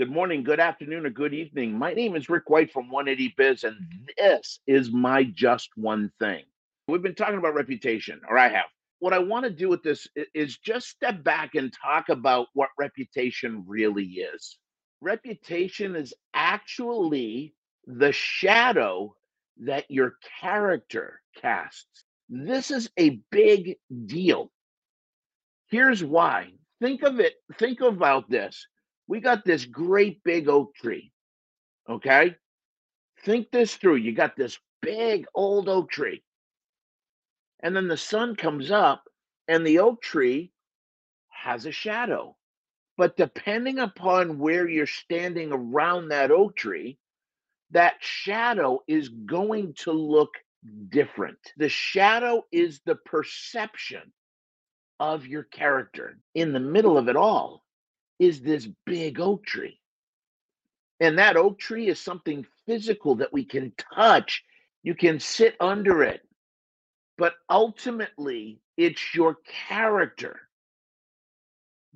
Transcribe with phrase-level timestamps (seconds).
[0.00, 1.78] good morning, good afternoon, or good evening.
[1.78, 4.04] My name is Rick White from 180 Biz, and mm-hmm.
[4.16, 6.42] this is my just one thing.
[6.88, 8.64] We've been talking about reputation, or I have.
[9.00, 12.70] What I want to do with this is just step back and talk about what
[12.78, 14.56] reputation really is.
[15.02, 17.54] Reputation is actually
[17.86, 19.14] the shadow
[19.64, 22.04] that your character casts.
[22.30, 24.50] This is a big deal.
[25.68, 26.52] Here's why.
[26.80, 28.66] Think of it, think about this.
[29.10, 31.10] We got this great big oak tree.
[31.88, 32.36] Okay?
[33.24, 33.96] Think this through.
[33.96, 36.22] You got this big old oak tree.
[37.58, 39.02] And then the sun comes up
[39.48, 40.52] and the oak tree
[41.28, 42.36] has a shadow.
[42.96, 46.96] But depending upon where you're standing around that oak tree,
[47.72, 50.34] that shadow is going to look
[50.88, 51.38] different.
[51.56, 54.12] The shadow is the perception
[55.00, 56.20] of your character.
[56.36, 57.64] In the middle of it all
[58.20, 59.80] is this big oak tree.
[61.00, 64.44] And that oak tree is something physical that we can touch.
[64.82, 66.20] You can sit under it.
[67.16, 70.40] But ultimately, it's your character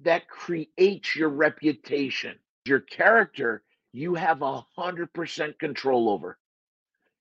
[0.02, 2.36] that creates your reputation.
[2.66, 6.38] Your character, you have a hundred percent control over.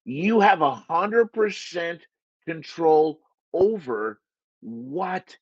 [0.05, 2.01] You have a hundred percent
[2.45, 3.19] control
[3.53, 4.19] over
[4.61, 5.37] what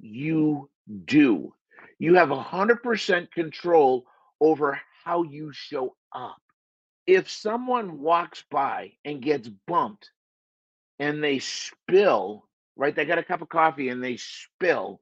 [0.00, 0.68] you
[1.04, 1.53] do.
[1.98, 4.04] You have a hundred percent control
[4.40, 6.40] over how you show up.
[7.06, 10.10] If someone walks by and gets bumped
[10.98, 12.94] and they spill, right?
[12.94, 15.00] They got a cup of coffee and they spill.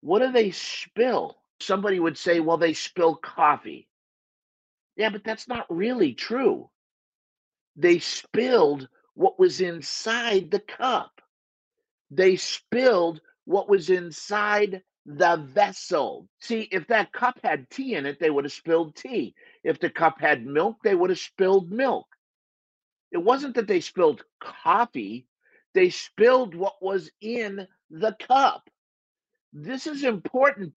[0.00, 1.38] What do they spill?
[1.60, 3.88] Somebody would say, well, they spill coffee.
[4.96, 6.68] Yeah, but that's not really true.
[7.76, 11.20] They spilled what was inside the cup.
[12.10, 16.28] They spilled what was inside the vessel.
[16.40, 19.34] See, if that cup had tea in it, they would have spilled tea.
[19.64, 22.06] If the cup had milk, they would have spilled milk.
[23.10, 25.26] It wasn't that they spilled coffee,
[25.74, 28.68] they spilled what was in the cup.
[29.52, 30.74] This is important.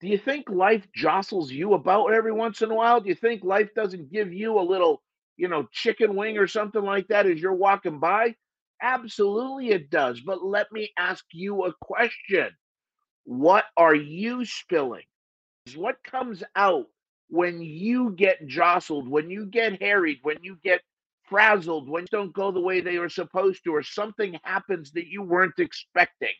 [0.00, 3.00] Do you think life jostles you about every once in a while?
[3.00, 5.02] Do you think life doesn't give you a little,
[5.36, 8.36] you know, chicken wing or something like that as you're walking by?
[8.82, 10.20] Absolutely, it does.
[10.20, 12.50] But let me ask you a question
[13.28, 15.04] What are you spilling?
[15.66, 16.86] Is what comes out
[17.28, 20.80] when you get jostled, when you get harried, when you get
[21.28, 25.08] frazzled, when you don't go the way they were supposed to, or something happens that
[25.08, 26.32] you weren't expecting?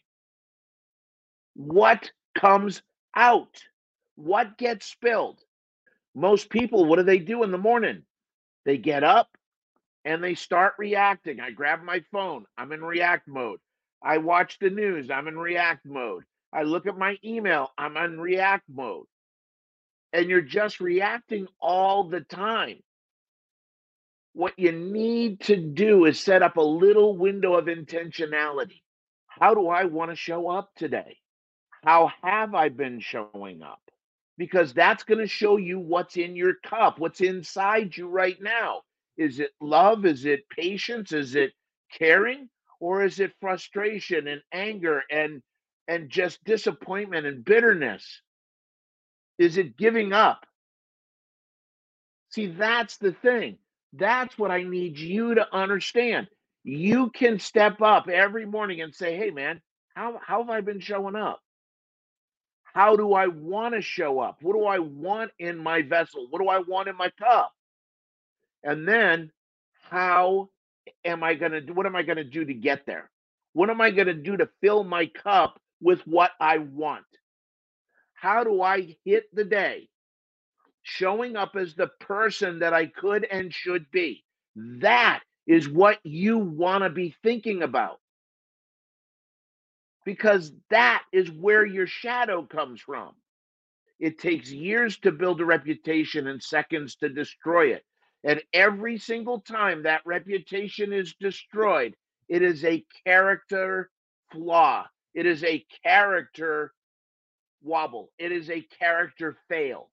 [1.52, 2.80] What comes
[3.14, 3.60] out?
[4.14, 5.42] What gets spilled?
[6.14, 8.04] Most people, what do they do in the morning?
[8.64, 9.28] They get up,
[10.06, 11.38] and they start reacting.
[11.38, 13.60] I grab my phone, I'm in react mode.
[14.02, 16.24] I watch the news, I'm in react mode.
[16.52, 19.06] I look at my email, I'm on react mode.
[20.12, 22.78] And you're just reacting all the time.
[24.32, 28.82] What you need to do is set up a little window of intentionality.
[29.26, 31.18] How do I want to show up today?
[31.84, 33.80] How have I been showing up?
[34.36, 38.82] Because that's going to show you what's in your cup, what's inside you right now.
[39.16, 40.06] Is it love?
[40.06, 41.12] Is it patience?
[41.12, 41.52] Is it
[41.92, 42.48] caring?
[42.80, 45.42] Or is it frustration and anger and
[45.88, 48.22] and just disappointment and bitterness?
[49.38, 50.46] Is it giving up?
[52.30, 53.58] See, that's the thing.
[53.94, 56.28] That's what I need you to understand.
[56.62, 59.62] You can step up every morning and say, "Hey man,
[59.94, 61.40] how how have I been showing up?
[62.64, 64.42] How do I want to show up?
[64.42, 66.26] What do I want in my vessel?
[66.28, 67.54] What do I want in my cup?"
[68.62, 69.32] And then
[69.90, 70.50] how
[71.04, 71.72] am I going to do?
[71.72, 73.10] What am I going to do to get there?
[73.54, 77.04] What am I going to do to fill my cup with what I want?
[78.14, 79.88] How do I hit the day
[80.82, 84.24] showing up as the person that I could and should be?
[84.56, 88.00] That is what you want to be thinking about.
[90.04, 93.14] Because that is where your shadow comes from.
[94.00, 97.84] It takes years to build a reputation and seconds to destroy it.
[98.24, 101.94] And every single time that reputation is destroyed,
[102.28, 103.90] it is a character
[104.32, 104.86] flaw.
[105.18, 106.72] It is a character
[107.62, 108.12] wobble.
[108.18, 109.90] It is a character fail.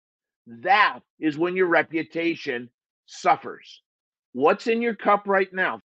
[0.47, 2.69] That is when your reputation
[3.05, 3.83] suffers.
[4.33, 5.81] What's in your cup right now?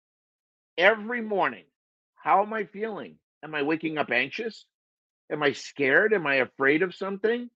[0.78, 1.64] Every morning,
[2.16, 3.16] how am I feeling?
[3.42, 4.66] Am I waking up anxious?
[5.30, 6.14] Am I scared?
[6.14, 7.50] Am I afraid of something?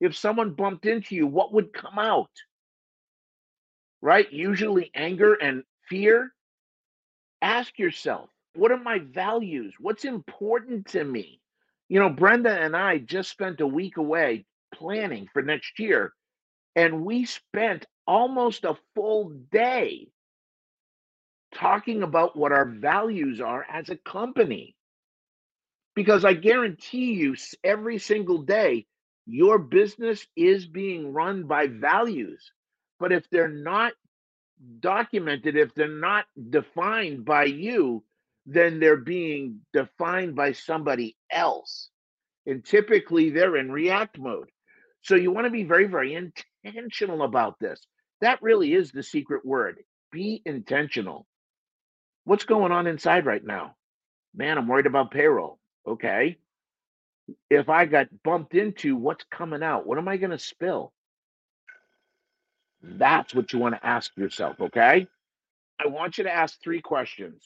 [0.00, 2.30] If someone bumped into you, what would come out?
[4.02, 4.32] right?
[4.32, 6.32] Usually anger and fear.
[7.42, 9.74] Ask yourself, what are my values?
[9.80, 11.40] What's important to me?
[11.88, 16.12] You know, Brenda and I just spent a week away planning for next year.
[16.74, 20.08] And we spent almost a full day
[21.54, 24.76] talking about what our values are as a company.
[25.94, 28.86] Because I guarantee you, every single day,
[29.26, 32.52] your business is being run by values.
[33.00, 33.92] But if they're not
[34.80, 38.04] documented, if they're not defined by you,
[38.46, 41.90] then they're being defined by somebody else.
[42.46, 44.48] And typically they're in react mode.
[45.02, 46.16] So you want to be very, very
[46.64, 47.80] intentional about this.
[48.20, 49.78] That really is the secret word.
[50.12, 51.26] Be intentional.
[52.24, 53.74] What's going on inside right now?
[54.34, 55.58] Man, I'm worried about payroll.
[55.86, 56.38] Okay.
[57.50, 60.92] If I got bumped into what's coming out, what am I going to spill?
[62.82, 64.56] That's what you want to ask yourself.
[64.60, 65.08] Okay.
[65.80, 67.42] I want you to ask three questions.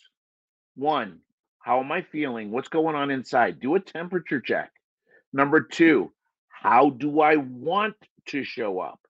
[0.74, 1.20] One,
[1.58, 2.50] how am I feeling?
[2.50, 3.60] What's going on inside?
[3.60, 4.70] Do a temperature check.
[5.32, 6.12] Number two,
[6.48, 7.94] how do I want
[8.26, 9.00] to show up?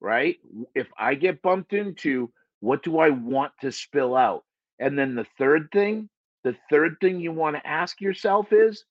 [0.00, 0.36] Right?
[0.74, 4.44] If I get bumped into, what do I want to spill out?
[4.78, 6.08] And then the third thing,
[6.44, 8.84] the third thing you want to ask yourself is,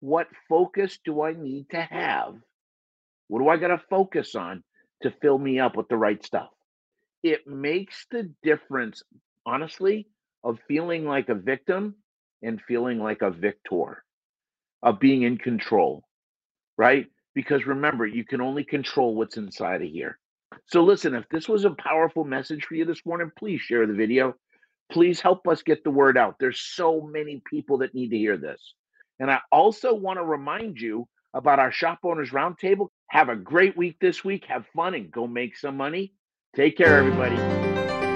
[0.00, 2.34] what focus do I need to have?
[3.28, 4.62] What do I got to focus on
[5.02, 6.50] to fill me up with the right stuff?
[7.22, 9.02] It makes the difference,
[9.44, 10.08] honestly,
[10.44, 11.94] of feeling like a victim
[12.42, 14.02] and feeling like a victor,
[14.82, 16.02] of being in control,
[16.78, 17.06] right?
[17.34, 20.18] Because remember, you can only control what's inside of here.
[20.66, 23.92] So, listen, if this was a powerful message for you this morning, please share the
[23.92, 24.34] video.
[24.90, 26.36] Please help us get the word out.
[26.40, 28.74] There's so many people that need to hear this.
[29.20, 32.88] And I also want to remind you about our Shop Owners Roundtable.
[33.08, 34.46] Have a great week this week.
[34.48, 36.12] Have fun and go make some money.
[36.56, 38.09] Take care, everybody.